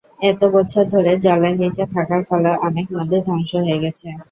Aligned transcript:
এত 0.23 0.41
বছর 0.55 0.83
ধরে 0.93 1.11
জলের 1.25 1.55
নিচে 1.61 1.83
থাকার 1.95 2.21
ফলে 2.29 2.49
অনেক 2.67 2.85
মন্দির 2.95 3.21
ধ্বংস 3.27 3.51
হয়ে 3.59 3.81
গেছে। 3.83 4.07